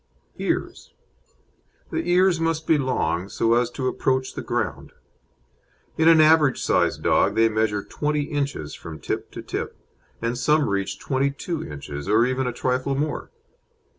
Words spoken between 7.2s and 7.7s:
they